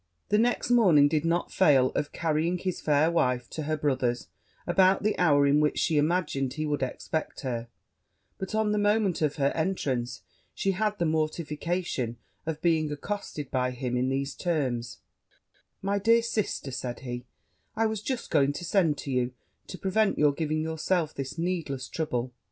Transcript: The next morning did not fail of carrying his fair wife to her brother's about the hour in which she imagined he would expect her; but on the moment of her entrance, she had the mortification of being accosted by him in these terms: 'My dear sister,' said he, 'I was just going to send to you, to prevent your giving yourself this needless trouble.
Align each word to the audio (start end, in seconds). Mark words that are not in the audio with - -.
The 0.29 0.39
next 0.39 0.71
morning 0.71 1.07
did 1.07 1.25
not 1.25 1.51
fail 1.51 1.91
of 1.91 2.11
carrying 2.11 2.57
his 2.57 2.81
fair 2.81 3.11
wife 3.11 3.47
to 3.51 3.61
her 3.63 3.77
brother's 3.77 4.29
about 4.65 5.03
the 5.03 5.15
hour 5.19 5.45
in 5.45 5.59
which 5.59 5.77
she 5.77 5.99
imagined 5.99 6.53
he 6.53 6.65
would 6.65 6.81
expect 6.81 7.41
her; 7.41 7.67
but 8.39 8.55
on 8.55 8.71
the 8.71 8.79
moment 8.79 9.21
of 9.21 9.35
her 9.35 9.51
entrance, 9.53 10.23
she 10.55 10.71
had 10.71 10.97
the 10.97 11.05
mortification 11.05 12.17
of 12.47 12.63
being 12.63 12.91
accosted 12.91 13.51
by 13.51 13.69
him 13.69 13.95
in 13.95 14.09
these 14.09 14.33
terms: 14.33 15.01
'My 15.83 15.99
dear 15.99 16.23
sister,' 16.23 16.71
said 16.71 17.01
he, 17.01 17.25
'I 17.75 17.85
was 17.85 18.01
just 18.01 18.31
going 18.31 18.53
to 18.53 18.65
send 18.65 18.97
to 18.97 19.11
you, 19.11 19.33
to 19.67 19.77
prevent 19.77 20.17
your 20.17 20.33
giving 20.33 20.63
yourself 20.63 21.13
this 21.13 21.37
needless 21.37 21.87
trouble. 21.87 22.33